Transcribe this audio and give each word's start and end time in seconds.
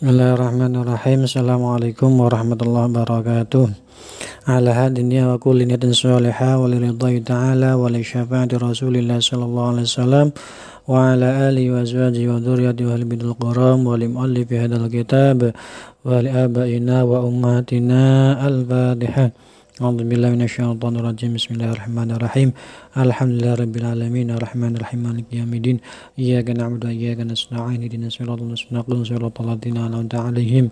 Bismillahirrahmanirrahim. 0.00 1.28
Assalamualaikum 1.28 2.24
warahmatullahi 2.24 2.88
wabarakatuh. 2.88 3.68
Ala 4.48 4.72
hadiniya 4.72 5.28
wa 5.28 5.36
kulli 5.36 5.68
niyatin 5.68 5.92
salihah 5.92 6.56
wa 6.56 6.64
liridai 6.64 7.20
ta'ala 7.20 7.76
wa 7.76 7.84
li 7.92 8.00
syafaati 8.00 8.56
rasulillah 8.56 9.20
sallallahu 9.20 9.76
alaihi 9.76 9.92
wasallam 9.92 10.32
wa 10.88 11.12
ala 11.12 11.52
alihi 11.52 11.68
wa 11.68 11.84
azwaji 11.84 12.24
wa 12.32 12.40
dhuriyati 12.40 12.88
wa 12.88 12.96
bidul 12.96 13.36
quram 13.36 13.84
wa 13.84 14.00
li 14.00 14.08
muallifi 14.08 14.56
hadal 14.56 14.88
kitab 14.88 15.52
wa 15.52 16.16
li 16.24 16.32
abaina 16.32 17.04
wa 17.04 17.20
ummatina 17.20 18.40
al-fatihah. 18.40 19.36
أعوذ 19.79 20.07
بالله 20.07 20.29
من 20.39 20.43
الشيطان 20.47 20.93
الرجيم 20.95 21.31
بسم 21.35 21.51
الله 21.59 21.69
الرحمن 21.75 22.09
الرحيم 22.15 22.49
الحمد 22.95 23.31
لله 23.35 23.53
رب 23.63 23.75
العالمين 23.81 24.27
الرحمن 24.37 24.71
الرحيم 24.79 24.99
مالك 25.03 25.27
يوم 25.35 25.51
الدين 25.51 25.77
إياك 26.15 26.47
نعبد 26.55 26.83
وإياك 26.87 27.19
نستعين 27.27 27.83
اهدنا 27.83 28.07
الصراط 28.07 28.39
المستقيم 28.39 28.99
صراط 29.11 29.35
الذين 29.43 29.77
أنعمت 29.87 30.15
عليهم 30.15 30.65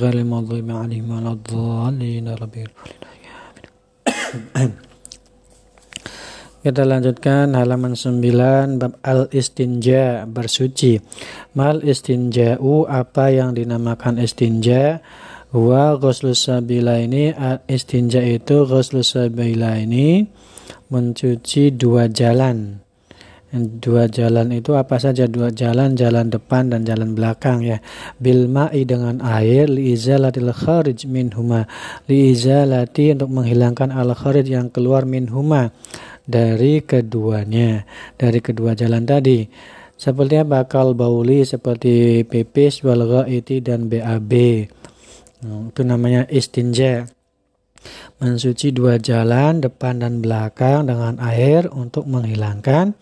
غير 0.00 0.14
المغضوب 0.24 0.68
عليهم 0.82 1.06
ولا 1.08 1.32
الضالين 1.40 2.26
رب 2.42 2.54
Kita 6.60 6.84
lanjutkan 6.84 7.56
halaman 7.56 7.96
9 7.96 8.76
bab 8.76 8.92
al-istinja 9.00 10.28
bersuci. 10.28 11.00
Mal 11.56 11.80
istinja'u 11.80 12.84
apa 12.84 13.32
yang 13.32 13.56
dinamakan 13.56 14.20
istinja? 14.20 15.00
Wa 15.55 15.95
ghuslus 15.95 16.51
sabila 16.51 16.99
ini 16.99 17.31
istinja 17.71 18.19
itu 18.19 18.67
ghuslus 18.67 19.15
sabila 19.15 19.79
ini 19.79 20.27
mencuci 20.91 21.71
dua 21.71 22.11
jalan. 22.11 22.83
Dua 23.55 24.11
jalan 24.11 24.51
itu 24.51 24.75
apa 24.75 24.99
saja? 24.99 25.31
Dua 25.31 25.47
jalan, 25.47 25.95
jalan 25.95 26.27
depan 26.27 26.75
dan 26.75 26.83
jalan 26.83 27.15
belakang 27.15 27.63
ya. 27.63 27.79
Bil 28.19 28.51
ma'i 28.51 28.83
dengan 28.83 29.23
air 29.23 29.71
li 29.71 29.95
izalatil 29.95 30.51
kharij 30.51 31.07
min 31.07 31.31
huma. 31.31 31.63
Li 32.11 32.35
izalati 32.35 33.15
untuk 33.15 33.31
menghilangkan 33.31 33.95
al 33.95 34.11
kharij 34.11 34.51
yang 34.51 34.67
keluar 34.67 35.07
min 35.07 35.31
huma 35.31 35.71
dari 36.27 36.83
keduanya, 36.83 37.87
dari 38.19 38.43
kedua 38.43 38.75
jalan 38.75 39.07
tadi. 39.07 39.47
Seperti 39.95 40.35
apa? 40.35 40.67
Kal 40.67 40.91
bauli 40.91 41.47
seperti 41.47 42.27
pipis 42.27 42.83
wal 42.83 43.07
ghaiti 43.07 43.63
dan 43.63 43.87
BAB. 43.87 44.33
Hmm, 45.45 45.69
itu 45.69 45.85
namanya 45.85 46.25
istinja. 46.25 47.05
Mensuci 48.17 48.73
dua 48.73 48.97
jalan 48.97 49.61
depan 49.61 50.01
dan 50.01 50.17
belakang 50.17 50.89
dengan 50.89 51.21
air 51.21 51.69
untuk 51.69 52.09
menghilangkan 52.09 52.97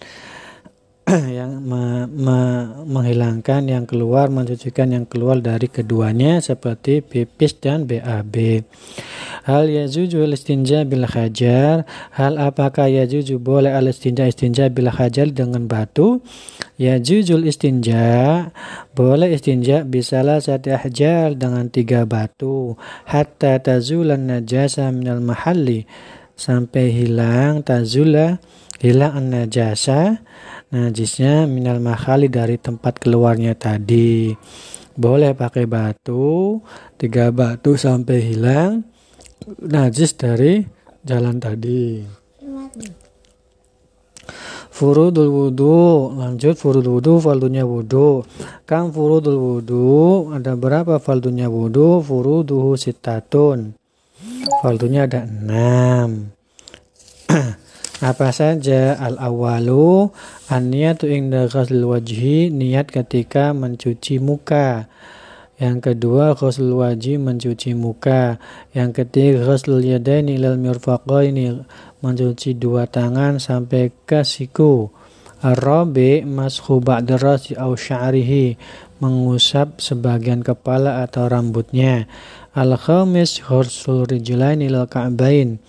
yang 1.40 1.64
me, 1.64 2.04
me, 2.12 2.40
menghilangkan 2.84 3.64
yang 3.72 3.88
keluar, 3.88 4.28
mencucikan 4.28 4.92
yang 4.92 5.08
keluar 5.08 5.40
dari 5.40 5.72
keduanya 5.72 6.44
seperti 6.44 7.00
pipis 7.00 7.56
dan 7.64 7.88
BAB. 7.88 8.68
Hal 9.44 9.68
yajuju 9.68 10.24
istinja 10.32 10.88
bil 10.88 11.04
hajar? 11.04 11.84
Hal 12.16 12.40
apakah 12.40 12.88
yajuju 12.88 13.44
boleh 13.44 13.76
al 13.76 13.92
istinja 13.92 14.24
istinja 14.24 14.72
bil 14.72 14.88
hajar 14.88 15.28
dengan 15.36 15.68
batu? 15.68 16.24
Yajujul 16.80 17.46
istinja 17.46 18.50
boleh 18.98 19.30
istinja 19.36 19.86
bisalah 19.86 20.42
satu 20.42 20.74
hajar 20.74 21.38
dengan 21.38 21.70
tiga 21.70 22.06
batu 22.06 22.80
hatta 23.06 23.62
tazulan 23.62 24.26
najasa 24.26 24.90
minal 24.90 25.22
mahalli 25.22 25.86
sampai 26.34 26.90
hilang 26.90 27.62
tazula 27.62 28.42
hilang 28.82 29.14
an 29.14 29.26
najasa 29.34 30.22
najisnya 30.74 31.46
minal 31.46 31.78
mahali 31.78 32.28
dari 32.28 32.58
tempat 32.58 32.98
keluarnya 32.98 33.54
tadi 33.54 34.34
boleh 34.98 35.38
pakai 35.38 35.66
batu 35.70 36.62
tiga 36.98 37.30
batu 37.30 37.78
sampai 37.78 38.18
hilang 38.34 38.93
najis 39.60 40.16
dari 40.16 40.64
jalan 41.04 41.40
tadi. 41.40 42.04
Furudul 44.74 45.30
wudu 45.30 45.78
lanjut. 46.18 46.58
Furudul 46.58 46.98
wudu 46.98 47.22
faldunya 47.22 47.62
wudu. 47.62 48.26
Kam 48.66 48.90
furudul 48.90 49.38
wudu 49.38 49.88
ada 50.34 50.58
berapa 50.58 50.98
faldunya 50.98 51.46
wudu? 51.46 52.02
Furuduhu 52.02 52.74
sitatun 52.74 53.78
faldunya 54.64 55.06
ada 55.06 55.30
enam. 55.30 56.34
Apa 58.03 58.36
saja? 58.36 59.00
Al 59.00 59.16
awalu 59.16 60.12
an-niyatu 60.52 61.08
inda 61.08 61.48
ghusl 61.48 61.84
wajhi 61.88 62.52
niat 62.52 62.92
ketika 62.92 63.56
mencuci 63.56 64.20
muka 64.20 64.92
yang 65.62 65.81
kedua 65.81 66.34
ghusl 66.34 66.74
wajhi 66.74 67.22
mencuci 67.22 67.78
muka 67.78 68.41
yang 68.74 68.90
ketiga 68.90 69.46
ghusl 69.46 69.78
yadaini 69.81 70.41
ilal 70.41 70.58
mirfaqaini 70.58 71.62
mencuci 72.02 72.58
dua 72.58 72.90
tangan 72.90 73.38
sampai 73.38 73.94
ke 74.08 74.25
siku 74.25 74.90
Arabi 75.44 76.24
mashu 76.24 76.80
ba'da 76.80 77.19
au 77.59 77.75
sya'rihi 77.75 78.56
mengusap 79.03 79.84
sebagian 79.84 80.40
kepala 80.40 81.03
atau 81.03 81.28
rambutnya 81.28 82.08
Al-khamis 82.56 83.44
ghusl 83.44 84.08
rijlaini 84.08 84.72
ilal 84.72 84.88
ka'bain 84.88 85.59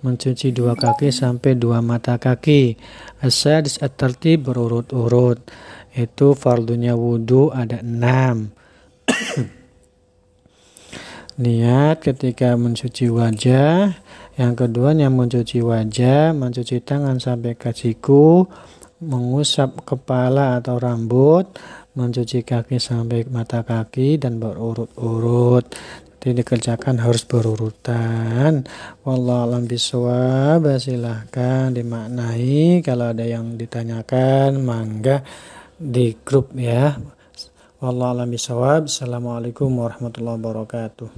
mencuci 0.00 0.52
dua 0.56 0.72
kaki 0.76 1.12
sampai 1.12 1.56
dua 1.56 1.84
mata 1.84 2.16
kaki. 2.16 2.76
Asadis 3.20 3.80
at-tertib 3.84 4.48
berurut-urut. 4.48 5.38
Itu 5.92 6.32
fardunya 6.32 6.96
wudhu 6.96 7.52
ada 7.52 7.84
enam. 7.84 8.54
Niat 11.40 11.96
ketika 12.04 12.56
mencuci 12.56 13.08
wajah. 13.08 13.96
Yang 14.40 14.54
kedua 14.56 14.96
yang 14.96 15.16
mencuci 15.16 15.60
wajah, 15.60 16.32
mencuci 16.32 16.80
tangan 16.80 17.20
sampai 17.20 17.56
ke 17.56 17.76
siku, 17.76 18.48
mengusap 19.04 19.84
kepala 19.84 20.56
atau 20.60 20.80
rambut, 20.80 21.44
mencuci 21.92 22.44
kaki 22.44 22.80
sampai 22.80 23.28
mata 23.28 23.60
kaki 23.64 24.16
dan 24.16 24.40
berurut-urut. 24.40 25.64
Jadi 26.20 26.44
dikerjakan 26.44 27.00
harus 27.00 27.24
berurutan. 27.24 28.68
Wallah 29.08 29.48
alam 29.48 29.64
biswab 29.64 30.68
silahkan 30.76 31.72
dimaknai. 31.72 32.84
Kalau 32.84 33.16
ada 33.16 33.24
yang 33.24 33.56
ditanyakan, 33.56 34.60
mangga 34.60 35.24
di 35.80 36.12
grup 36.20 36.52
ya. 36.52 37.00
Wallah 37.80 38.12
alam 38.12 38.28
biswab. 38.28 38.92
Assalamualaikum 38.92 39.72
warahmatullahi 39.72 40.36
wabarakatuh. 40.36 41.16